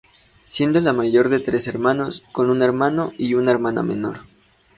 [0.41, 4.21] Siendo la mayor de tres hermanos, con un hermano y una hermana menor.